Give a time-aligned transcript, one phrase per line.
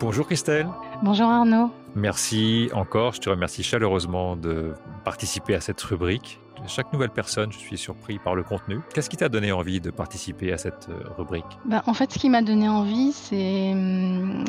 [0.00, 0.68] Bonjour Christelle.
[1.02, 1.70] Bonjour Arnaud.
[1.96, 4.74] Merci encore, je te remercie chaleureusement de
[5.04, 6.40] participer à cette rubrique.
[6.66, 8.80] Chaque nouvelle personne, je suis surpris par le contenu.
[8.94, 11.44] Qu'est-ce qui t'a donné envie de participer à cette euh, rubrique?
[11.66, 14.44] Bah, En fait, ce qui m'a donné envie, c'est, hum,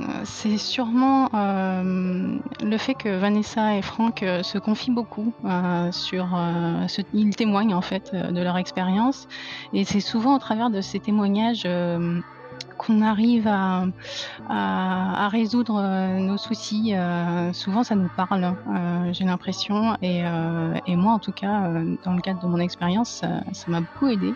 [0.57, 5.33] sûrement euh, le fait que Vanessa et Franck euh, se confient beaucoup
[5.91, 6.27] sur...
[7.13, 9.27] ils témoignent en fait de leur expérience.
[9.73, 11.67] Et c'est souvent au travers de ces témoignages
[12.77, 16.93] qu'on arrive à, résoudre euh, nos soucis.
[16.93, 19.95] Euh, souvent, ça nous parle, euh, j'ai l'impression.
[20.01, 20.23] Et,
[20.95, 21.71] moi, en tout cas,
[22.03, 24.35] dans le cadre de mon expérience, ça m'a beaucoup aidé.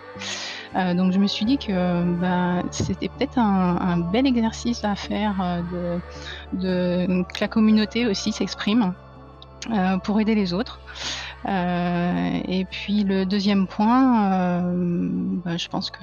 [0.74, 5.62] donc, je me suis dit que bah, c'était peut-être un, bel exercice à faire
[6.54, 7.08] que
[7.40, 8.94] la communauté aussi s'exprime
[10.04, 10.80] pour aider les autres.
[11.46, 15.10] Euh, et puis le deuxième point, euh,
[15.46, 16.00] bah, je pense que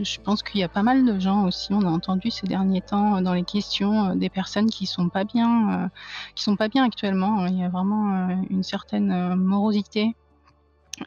[0.00, 1.72] je pense qu'il y a pas mal de gens aussi.
[1.72, 5.24] On a entendu ces derniers temps dans les questions euh, des personnes qui sont pas
[5.24, 5.90] bien,
[6.34, 7.46] qui sont pas bien actuellement.
[7.46, 10.14] Il y a vraiment une certaine morosité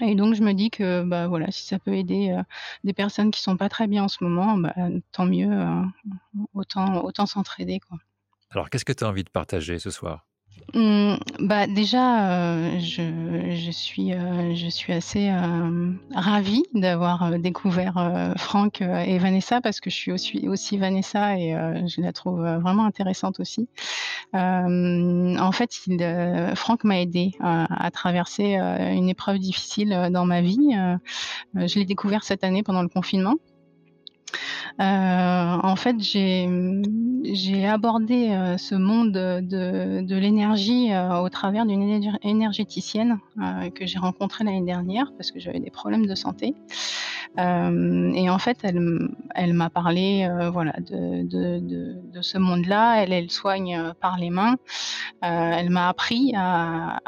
[0.02, 2.38] et donc je me dis que bah voilà, si ça peut aider
[2.84, 4.74] des personnes qui sont pas très bien en ce moment, bah,
[5.14, 5.50] tant mieux,
[6.54, 7.98] autant autant s'entraider quoi.
[8.50, 10.27] Alors qu'est-ce que tu as envie de partager ce soir?
[10.74, 13.02] Mmh, bah, déjà, euh, je
[13.56, 19.90] je suis, euh, je suis assez, euh, ravie d'avoir, découvert, Franck, et Vanessa parce que
[19.90, 21.52] je suis aussi aussi Vanessa et
[21.88, 23.70] je la trouve, vraiment intéressante aussi.
[24.34, 30.72] en fait, il, Franck m'a aidée à traverser, une épreuve difficile, dans ma vie.
[31.56, 33.36] je l'ai découvert cette année pendant le confinement.
[34.80, 43.20] Euh, en fait, j'ai abordé euh, ce monde de, l'énergie euh, au travers d'une énergéticienne
[43.74, 46.56] que j'ai rencontrée l'année dernière parce que j'avais des problèmes de santé.
[47.38, 53.04] et en fait, elle, m'a parlé voilà, de, ce monde-là.
[53.04, 54.56] Elle, soigne par les mains.
[55.22, 57.00] elle m'a appris à,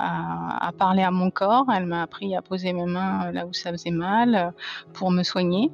[0.77, 1.67] parler à mon corps.
[1.75, 4.53] Elle m'a appris à poser mes mains là où ça faisait mal
[4.93, 5.71] pour me soigner.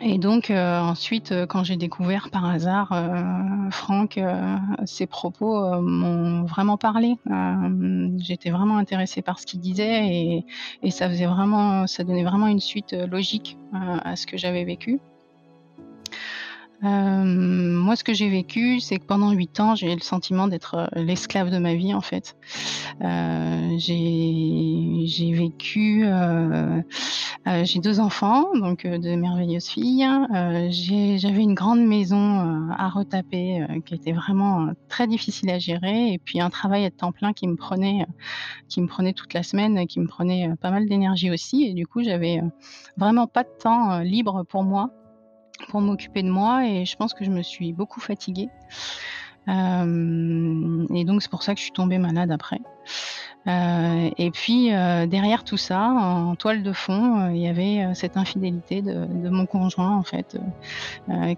[0.00, 4.20] Et donc euh, ensuite, euh, quand j'ai découvert par hasard euh, Franck,
[4.84, 7.16] ses propos m'ont vraiment parlé.
[8.18, 10.46] J'étais vraiment intéressée par ce qu'il disait et,
[10.82, 15.00] et, ça faisait vraiment, ça donnait vraiment une suite logique à ce que j'avais vécu.
[16.84, 20.46] Euh, moi, ce que j'ai vécu, c'est que pendant huit ans, j'ai eu le sentiment
[20.46, 22.36] d'être euh, l'esclave de ma vie, en fait.
[23.02, 26.80] Euh, j'ai vécu, euh,
[27.48, 30.06] euh, j'ai deux enfants, donc de merveilleuses filles.
[31.18, 36.40] J'avais une grande maison à retaper qui était vraiment très difficile à gérer, et puis
[36.40, 38.06] un travail à temps plein qui me prenait,
[38.68, 41.86] qui me prenait toute la semaine, qui me prenait pas mal d'énergie aussi, et du
[41.86, 42.40] coup, j'avais
[42.96, 44.90] vraiment pas de temps libre pour moi
[45.68, 48.48] pour m'occuper de moi et je pense que je me suis beaucoup fatiguée.
[49.48, 52.60] Euh, et donc c'est pour ça que je suis tombée malade après.
[53.46, 58.16] Euh, et puis euh, derrière tout ça, en toile de fond, il y avait cette
[58.16, 60.38] infidélité de, de, mon conjoint en fait,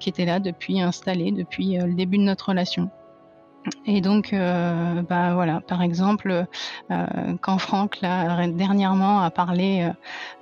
[0.01, 2.91] qui était là depuis installé depuis le début de notre relation.
[3.85, 6.47] Et donc, euh, bah voilà, par exemple,
[6.91, 7.07] euh,
[7.43, 9.91] quand Franck là dernièrement a parlé,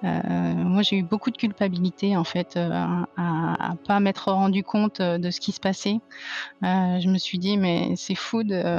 [0.05, 0.09] euh,
[0.55, 5.31] moi j'ai eu beaucoup de culpabilité en fait à, à, pas m'être rendu compte de
[5.31, 5.99] ce qui se passait.
[6.63, 8.79] je me suis dit mais c'est fou de,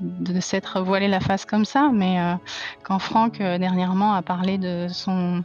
[0.00, 1.90] de s'être voilé la face comme ça.
[1.92, 2.18] Mais
[2.84, 5.44] quand Franck dernièrement a parlé de son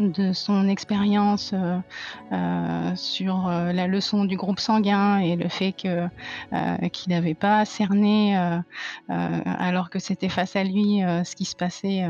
[0.00, 1.78] de son expérience euh,
[2.32, 6.08] euh, sur euh, la leçon du groupe sanguin et le fait que
[6.92, 8.36] qu'il n'avait pas cerné
[9.08, 12.06] alors que c'était face à lui ce qui se passait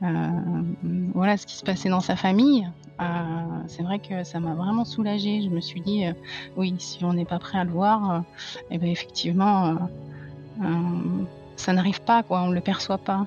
[0.00, 2.68] voilà ce qui se passait dans sa famille
[3.66, 5.42] c'est vrai que ça m'a vraiment soulagée.
[5.42, 6.04] Je me suis dit
[6.56, 8.22] oui si on n'est pas prêt à le voir
[8.70, 9.76] eh ben effectivement
[11.56, 13.26] ça n'arrive pas quoi on le perçoit pas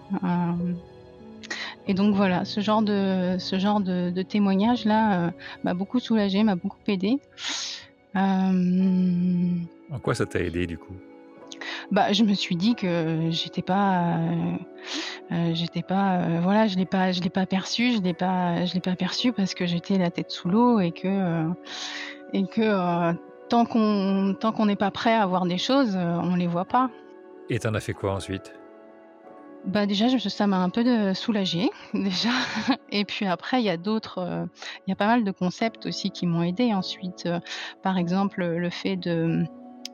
[1.87, 5.31] et donc voilà, ce genre de, ce genre de, de témoignage là euh,
[5.63, 7.19] m'a beaucoup soulagé, m'a beaucoup aidé.
[8.15, 9.49] Euh...
[9.91, 10.93] En quoi ça t'a aidé du coup?
[11.91, 14.17] Bah, je me suis dit que j'étais pas,
[15.31, 18.73] euh, j'étais pas, voilà, je l'ai pas, je l'ai pas perçu, je l'ai pas, je
[18.73, 21.45] l'ai pas perçu parce que j'étais la tête sous l'eau et que,
[22.33, 23.13] et que
[23.49, 26.89] tant qu'on, tant qu'on n'est pas prêt à voir des choses, on les voit pas.
[27.49, 28.53] Et t'en as fait quoi ensuite?
[29.65, 32.29] Bah déjà, je, ça m'a un peu de soulagée déjà.
[32.91, 34.45] Et puis après, il y a d'autres, euh,
[34.85, 37.25] il y a pas mal de concepts aussi qui m'ont aidé ensuite.
[37.25, 37.39] Euh,
[37.83, 39.45] par exemple, le fait de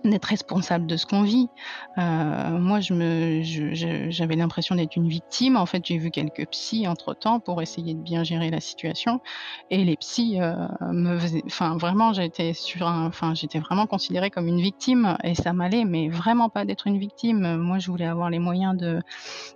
[0.09, 1.49] d'être responsable de ce qu'on vit.
[1.97, 5.57] Euh, moi, j'avais l'impression d'être une victime.
[5.57, 9.21] En fait, j'ai vu quelques psys entre temps pour essayer de bien gérer la situation.
[9.69, 10.55] Et les psys euh,
[10.91, 15.53] me faisaient, enfin, vraiment, j'étais sur enfin, j'étais vraiment considérée comme une victime et ça
[15.53, 17.57] m'allait, mais vraiment pas d'être une victime.
[17.57, 19.01] Moi, je voulais avoir les moyens de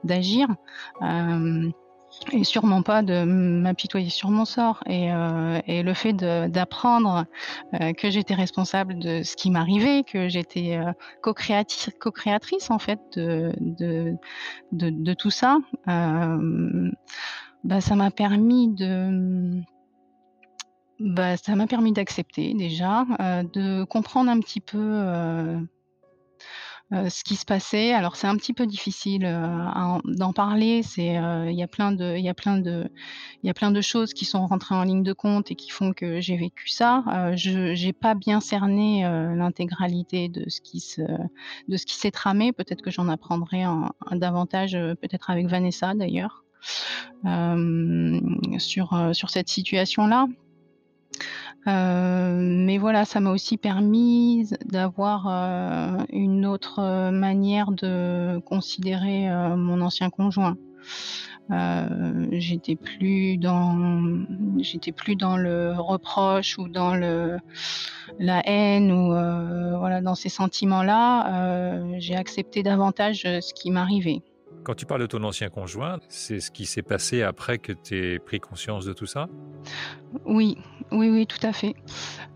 [0.03, 0.47] d'agir.
[1.01, 1.69] Euh,
[2.31, 4.83] et sûrement pas de m'apitoyer sur mon sort.
[4.85, 7.25] Et, euh, le fait d'apprendre
[7.79, 10.91] euh, que j'étais responsable de ce qui m'arrivait, que j'étais euh,
[11.21, 14.15] co-créatrice, en fait de,
[15.13, 19.61] tout ça, bah, ça m'a permis de
[20.99, 23.05] bah, ça m'a permis d'accepter déjà,
[23.53, 25.03] de comprendre un petit peu
[26.93, 27.93] euh, euh, ce qui se passait.
[27.93, 30.81] Alors c'est un petit peu difficile euh, d'en parler.
[30.99, 35.55] Euh, il y a plein de choses qui sont rentrées en ligne de compte et
[35.55, 37.03] qui font que j'ai vécu ça.
[37.35, 42.51] je j'ai pas bien cerné l'intégralité de ce qui s'est tramé.
[42.53, 43.63] Peut-être que j'en apprendrai
[44.11, 46.43] davantage peut-être avec Vanessa d'ailleurs
[48.57, 50.27] sur sur cette situation là.
[51.67, 59.55] Euh, mais voilà, ça m'a aussi permis d'avoir euh, une autre manière de considérer euh,
[59.55, 60.55] mon ancien conjoint.
[62.31, 64.25] j'étais plus dans
[64.59, 67.37] j'étais plus dans le reproche ou dans le
[68.19, 69.07] la haine ou
[69.79, 70.99] voilà dans ces sentiments là
[71.99, 74.21] j'ai accepté davantage ce qui m'arrivait
[74.67, 77.95] quand tu parles de ton ancien conjoint, c'est ce qui s'est passé après que tu
[77.95, 79.29] aies pris conscience de tout ça?
[80.25, 80.57] Oui,
[80.91, 81.73] oui, oui, tout à fait.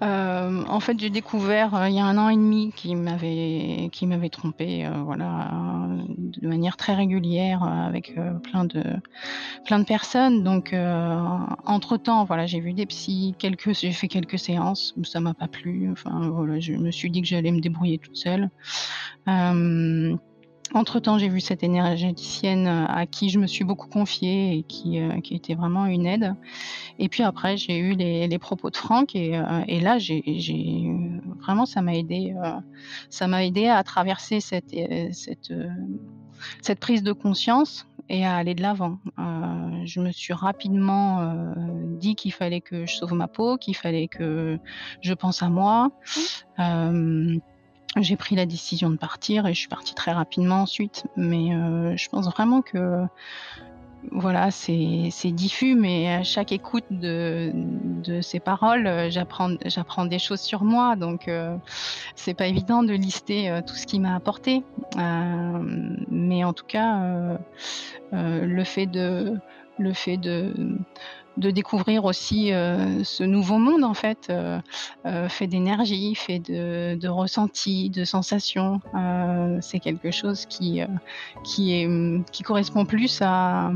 [0.01, 4.29] Euh, en fait, j'ai découvert euh, il y a un an et demi qu'il m'avait
[4.29, 5.51] trompé, euh, voilà,
[6.07, 8.81] de manière très régulière avec plein de
[9.65, 10.41] plein de personnes.
[10.41, 10.73] Donc,
[11.65, 15.89] entre temps, voilà, j'ai vu des psys, j'ai fait quelques séances, ça m'a pas plu.
[15.91, 18.49] Enfin, voilà, je me suis dit que j'allais me débrouiller toute seule.
[20.73, 24.99] Entre-temps, j'ai vu cette énergéticienne euh, à qui je me suis beaucoup confiée et qui,
[24.99, 26.35] euh, qui était vraiment une aide.
[26.97, 30.23] Et puis après, j'ai eu les, les, propos de Franck et, euh, et là, j'ai
[31.39, 32.33] vraiment, ça m'a aidé,
[33.09, 34.73] ça m'a aidé à traverser cette,
[35.11, 35.53] cette,
[36.61, 38.99] cette prise de conscience et à aller de l'avant.
[39.85, 41.53] je me suis rapidement
[41.99, 44.59] dit qu'il fallait que je sauve ma peau, qu'il fallait que
[45.01, 45.91] je pense à moi
[47.97, 51.05] j'ai pris la décision de partir et je suis partie très rapidement ensuite.
[51.17, 53.03] Mais euh, je pense vraiment que
[54.11, 60.63] voilà, c'est diffus, mais à chaque écoute de, de ces paroles, j'apprends des choses sur
[60.63, 60.95] moi.
[60.95, 61.55] Donc, euh,
[62.15, 64.63] c'est pas évident de lister euh, tout ce qui m'a apporté.
[64.95, 67.37] Mais en tout cas,
[68.11, 69.37] le fait de
[69.81, 70.53] le fait de
[71.37, 74.59] de découvrir aussi euh, ce nouveau monde en fait, euh,
[75.05, 78.81] euh, fait d'énergie, fait de, de ressenti, de sensations.
[79.61, 80.81] c'est quelque chose qui
[81.43, 81.89] qui est
[82.31, 83.71] qui correspond plus à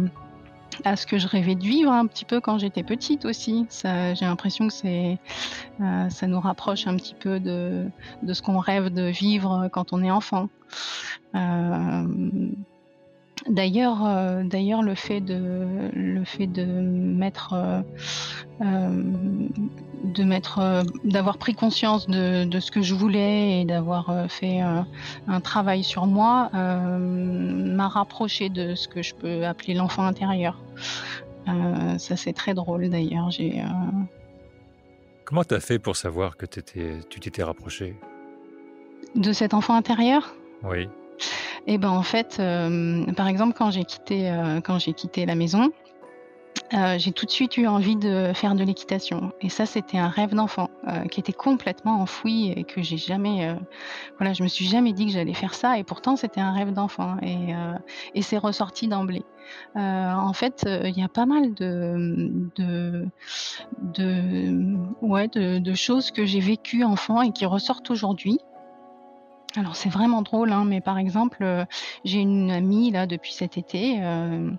[0.83, 3.65] à ce que je rêvais de vivre un petit peu quand j'étais petite aussi.
[3.83, 5.17] J'ai l'impression que c'est,
[5.79, 7.85] ça nous rapproche un petit peu de,
[8.23, 10.49] de ce qu'on rêve de vivre quand on est enfant.
[13.47, 17.81] D'ailleurs, euh, d'ailleurs, le fait de le fait de mettre euh,
[18.61, 19.03] euh,
[20.03, 25.41] de mettre d'avoir pris conscience de, de, ce que je voulais et d'avoir fait un
[25.41, 30.61] travail sur moi m'a rapproché de ce que je peux appeler l'enfant intérieur.
[31.97, 33.31] ça c'est très drôle d'ailleurs.
[33.31, 33.63] J'ai
[35.25, 37.95] Comment tu as fait pour savoir que étais, tu t'étais rapproché?
[39.15, 40.35] De cet enfant intérieur?
[40.63, 40.87] Oui.
[41.67, 45.35] Et ben en fait, euh, par exemple, quand j'ai quitté, euh, quand j'ai quitté la
[45.35, 45.71] maison,
[46.73, 49.31] euh, j'ai tout de suite eu envie de faire de l'équitation.
[49.41, 50.69] Et ça, c'était un rêve d'enfant
[51.11, 53.55] qui était complètement enfoui et que j'ai jamais,
[54.17, 55.77] voilà, je me suis jamais dit que j'allais faire ça.
[55.77, 57.53] Et pourtant, c'était un rêve d'enfant et,
[58.15, 59.23] et c'est ressorti d'emblée.
[59.75, 63.05] en fait, il y a pas mal de, de,
[63.81, 68.39] de, ouais, de choses que j'ai vécues enfant et qui ressortent aujourd'hui.
[69.57, 71.63] Alors c'est vraiment drôle, hein, mais par exemple, euh,
[72.03, 74.51] j'ai une amie là depuis cet été euh,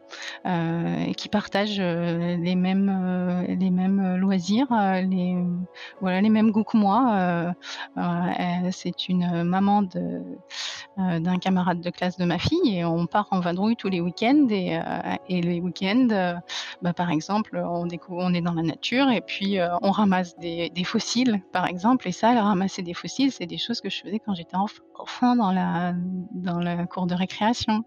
[0.46, 5.36] euh, qui partage les mêmes les mêmes loisirs, les
[6.00, 7.54] voilà les mêmes goûts que moi.
[8.72, 10.22] c'est une maman de
[10.96, 14.46] d'un camarade de classe de ma fille et on part en vadrouille tous les week-ends
[14.48, 14.80] et,
[15.28, 16.38] et les week-ends,
[16.80, 20.70] bah, par exemple, on découvre, on est dans la nature et puis on ramasse des,
[20.70, 22.08] des fossiles, par exemple.
[22.08, 25.36] Et ça, ramasser des fossiles, c'est des choses que je faisais quand j'étais enfant enfant
[25.36, 25.94] dans la,
[26.32, 27.84] dans la cour de récréation.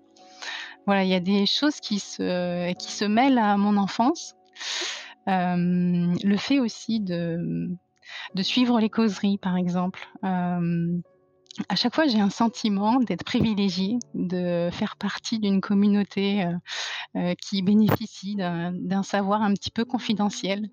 [0.85, 4.35] Voilà, il y a des choses qui se, qui se mêlent à mon enfance.
[5.27, 7.69] Euh, le fait aussi de,
[8.35, 10.07] de suivre les causeries, par exemple.
[10.23, 10.99] Euh,
[11.67, 16.55] à chaque fois, j'ai un sentiment d'être privilégiée, de faire partie d'une communauté, heu
[17.17, 20.67] heu, qui bénéficie d'un savoir un petit peu confidentiel.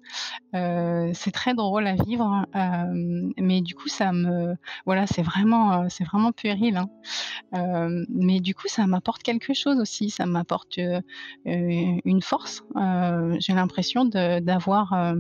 [0.55, 2.47] Heu, c'est très drôle à vivre,
[3.39, 4.55] mais du coup, ça me
[4.87, 6.89] voilà, c'est vraiment, c'est vraiment puéril, hein.
[8.09, 10.11] Mais du coup, ça m'apporte quelque chose aussi.
[10.11, 10.79] Ça m'apporte,
[11.45, 12.63] une force.
[13.41, 15.15] J'ai l'impression d'avoir,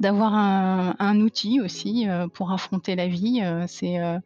[0.00, 4.20] D'avoir un outil aussi, heu, pour affronter la vie, c'est, heu,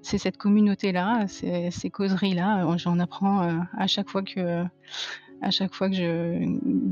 [0.00, 4.64] c'est cette communauté-là, ces causeries-là, j'en apprends, à chaque fois que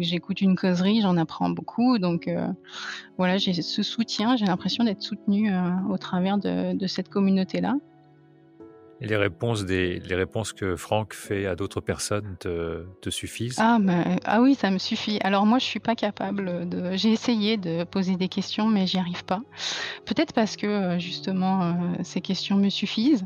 [0.00, 2.28] j'écoute une causerie, j'en apprends beaucoup donc
[3.18, 5.52] voilà, j'ai ce soutien, j'ai l'impression d'être soutenue,
[5.88, 7.74] au travers de cette communauté-là.
[9.00, 13.58] Les réponses des les réponses que Franck fait à d'autres personnes te suffisent?
[13.58, 15.18] Ah mais ah oui, ça me suffit.
[15.22, 18.98] Alors moi, je suis pas capable, de j'ai essayé de poser des questions, mais j'y
[18.98, 19.40] arrive pas.
[20.04, 23.24] Peut-être parce que, heu, justement, heu, ces questions me suffisent.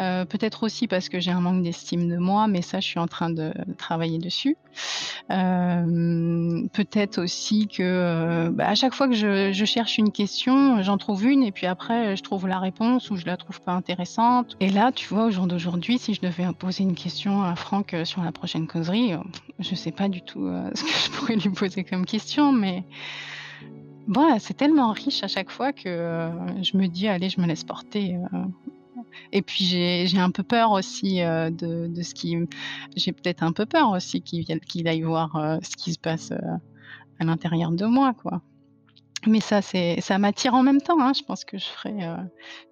[0.00, 3.00] Heu, peut-être aussi parce que j'ai un manque d'estime de moi, mais ça, je suis
[3.00, 4.56] en train de travailler dessus.
[6.72, 11.24] Peut-être aussi que, bah, à chaque fois que je je cherche une question, j'en trouve
[11.24, 14.68] une et puis après, je trouve la réponse ou je la trouve pas intéressante et
[14.70, 18.04] là, tu vois, au jour d'aujourd'hui, si je devais poser une question à Franck, heu,
[18.04, 19.20] sur la prochaine causerie, heu,
[19.58, 22.84] je sais pas du tout, heu, ce que je pourrais lui poser comme question, mais
[24.06, 26.30] voilà, c'est tellement riche à chaque fois que,
[26.62, 28.16] je me dis: «Allez, je me laisse porter»,
[29.32, 32.36] et puis j'ai un peu peur aussi, de ce qui
[32.96, 36.32] j'ai peut-être un peu peur aussi qu'il aille voir, ce qui se passe,
[37.20, 38.42] à l'intérieur de moi, quoi.
[39.26, 41.12] Mais ça, c'est ça m'attire en même temps, hein.
[41.14, 41.94] Je pense que je ferai,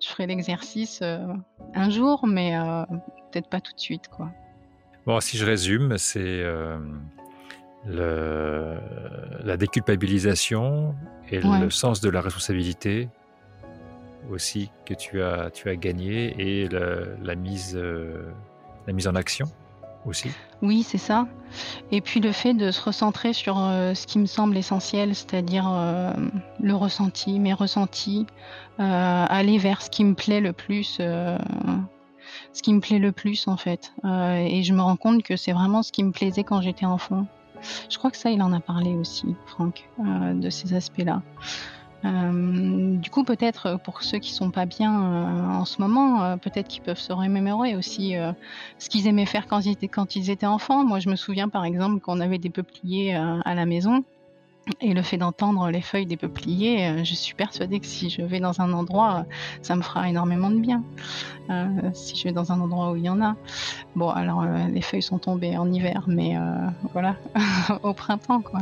[0.00, 1.20] je ferai l'exercice, heu,
[1.74, 2.84] un jour, mais heu,
[3.30, 4.30] peut-être pas tout de suite, quoi.
[5.06, 6.44] Bon, si je résume, c'est,
[7.86, 8.76] le
[9.42, 10.94] la déculpabilisation
[11.30, 11.60] et Ouais.
[11.60, 13.08] le sens de la responsabilité
[14.30, 19.46] aussi que tu as tu as gagné et le la mise, la mise en action
[20.62, 21.26] Oui, c'est ça
[21.90, 25.66] et puis le fait de se recentrer sur, heu, ce qui me semble essentiel, c'est-à-dire,
[25.66, 26.30] hem,
[26.60, 28.26] le ressenti, mes ressentis,
[28.78, 31.00] heu, aller vers ce qui me plaît le plus,
[32.52, 35.52] ce qui me plaît le plus, en fait, et je me rends compte que c'est
[35.52, 37.26] vraiment ce qui me plaisait quand j'étais enfant.
[37.90, 41.22] Je crois que ça, il en a parlé aussi, Franck, de ces aspects-là.
[42.02, 46.24] Hem, du coup, peut-être, heu, pour ceux qui sont pas bien, heu, en ce moment,
[46.34, 48.32] heu, peut-être qu'ils peuvent se remémorer aussi, heu,
[48.78, 50.84] ce qu'ils aimaient faire quand ils étaient quand ils étaient enfants.
[50.84, 54.04] Moi, je me souviens, par exemple, qu'on avait des peupliers, à la maison
[54.80, 58.22] et le fait d'entendre les feuilles des peupliers, heu, je suis persuadée que si je
[58.22, 59.26] vais dans un endroit,
[59.62, 60.82] ça me fera énormément de bien,
[61.50, 63.36] heu, si je vais dans un endroit où il y en a.
[63.96, 66.36] Bon, alors, heu, les feuilles sont tombées en hiver, mais
[66.92, 67.16] voilà,
[67.82, 68.60] au printemps, quoi.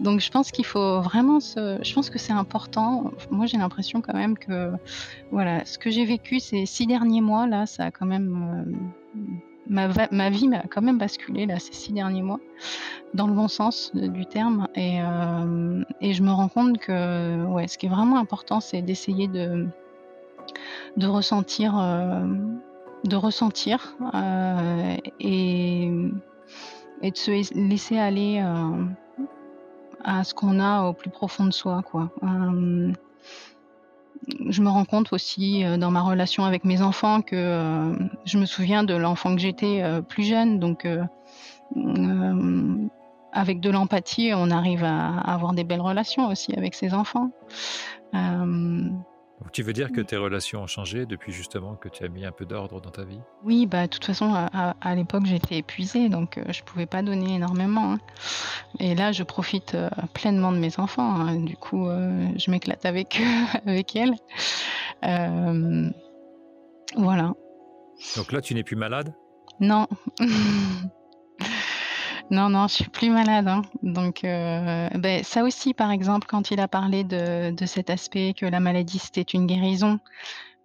[0.00, 3.10] Donc je pense qu'il faut vraiment se je pense que c'est important.
[3.30, 4.72] Moi, j'ai l'impression quand même que,
[5.30, 8.66] voilà, ce que j'ai vécu ces 6 derniers mois là, ça a quand même,
[9.68, 12.40] ma ma vie m'a quand même basculé là, ces 6 derniers mois,
[13.14, 17.44] dans le bon sens, heu, du terme et hem et je me rends compte que,
[17.46, 19.66] ouais, ce qui est vraiment important, c'est d'essayer de
[20.96, 22.60] de ressentir, hem,
[23.04, 23.96] de ressentir,
[25.20, 25.90] et
[27.02, 27.30] et de se
[27.68, 28.42] laisser aller,
[30.04, 32.10] à ce qu'on a au plus profond de soi, quoi.
[34.48, 38.38] Je me rends compte aussi, heu, dans ma relation avec mes enfants que, heu, je
[38.38, 40.86] me souviens de l'enfant que j'étais, heu, plus jeune donc
[43.32, 47.30] avec de l'empathie, on arrive à avoir des belles relations aussi avec ses enfants.
[49.44, 52.24] Donc tu veux dire que tes relations ont changé depuis justement que tu as mis
[52.24, 53.20] un peu d'ordre dans ta vie?
[53.42, 56.86] oui, bah, de toute façon, à à à l'époque, j'étais épuisée donc heu, je pouvais
[56.86, 57.98] pas donner énormément, hein
[58.80, 61.36] et là, je profite, heu, pleinement de mes enfants, hein.
[61.36, 63.20] Du coup, heu, je m'éclate avec
[63.66, 64.14] avec elles.
[66.96, 67.34] Voilà.
[68.16, 69.14] Donc là, tu n'es plus malade?
[69.60, 69.86] Non.
[72.30, 76.50] Non, non, je suis plus malade, hein, donc heu, beh, ça aussi, par exemple, quand
[76.50, 79.98] il a parlé de cet aspect que la maladie, c'était une guérison,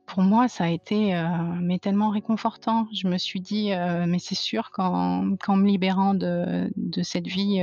[0.06, 1.13] pour moi, ça a été,
[1.62, 2.88] mais tellement réconfortant.
[2.94, 6.70] Je me suis dit, heu: «Mais c'est sûr qu'en me libérant de
[7.04, 7.62] cette vie,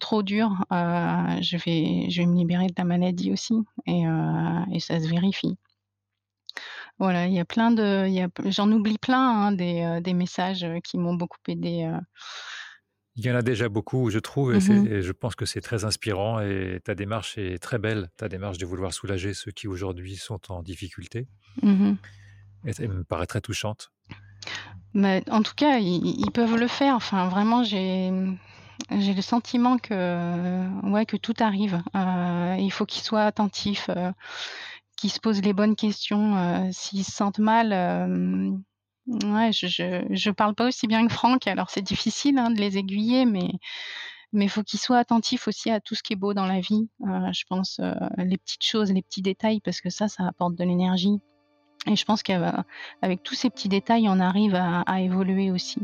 [0.00, 3.54] trop dure, je vais me libérer de la maladie aussi»
[3.86, 5.56] et ça se vérifie.
[6.98, 8.08] Voilà, il y a plein de
[8.46, 11.98] j'en oublie plein, hein, des, messages, qui m'ont beaucoup aidée, heu
[13.18, 15.60] Il y en a déjà beaucoup, je trouve, et mmh et je pense que c'est
[15.60, 19.66] très inspirant et ta démarche est très belle, ta démarche de vouloir soulager ceux qui
[19.68, 21.28] aujourd'hui sont en difficulté
[21.62, 21.98] Mmh
[22.64, 23.92] et elle me paraît très touchante.
[24.94, 26.94] Mais en tout cas, ils ils peuvent le faire.
[26.94, 28.10] Enfin, vraiment, j'ai,
[28.98, 31.82] j'ai le sentiment que, ouais, que tout arrive.
[31.94, 34.12] Heu, il faut qu'ils soient attentifs, heu,
[34.96, 37.72] qu'ils se posent les bonnes questions, heu, s'ils se sentent mal,
[39.52, 42.78] je je je parle pas aussi bien que Franck, alors c'est difficile, hein, de les
[42.78, 43.48] aiguiller, mais
[44.32, 46.88] mais faut qu'ils soient attentifs aussi à tout ce qui est beau dans la vie.
[47.06, 50.54] Heu, je pense, heu, les petites choses, les petits détails parce que ça, ça apporte
[50.56, 51.20] de l'énergie
[51.86, 55.80] et je pense qu'avec tous ces petits détails, on arrive à évoluer aussi.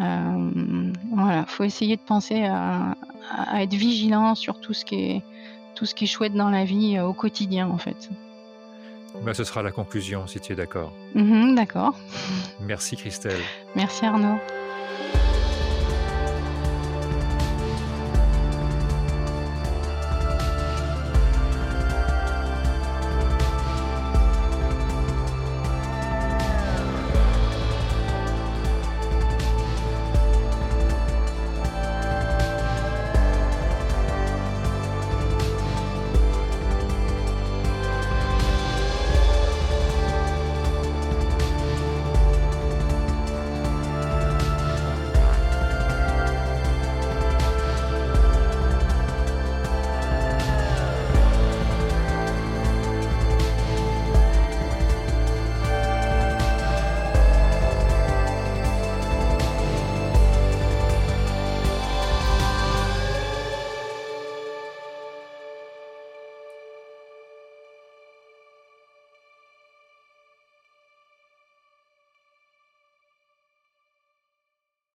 [0.00, 2.94] Hem, voilà, faut essayer de penser à
[3.30, 5.22] à être vigilant sur tout ce qui est
[5.76, 8.10] tout ce qui est chouette dans la vie, heu, au quotidien, en fait.
[9.22, 10.92] Bah, ce sera la conclusion, si tu es d'accord.
[11.14, 11.94] Mmh d'accord.
[12.60, 13.40] Merci Christelle.
[13.74, 14.38] Merci Arnaud.